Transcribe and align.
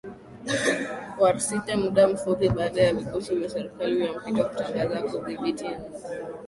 wa 1.21 1.39
Sirte 1.39 1.75
muda 1.75 2.07
mfupi 2.07 2.49
baada 2.49 2.81
ya 2.81 2.93
vikosi 2.93 3.35
vya 3.35 3.49
Serikali 3.49 4.05
ya 4.05 4.13
Mpito 4.19 4.43
kutangaza 4.45 5.01
kuudhibiti 5.01 5.63
mji 5.65 5.73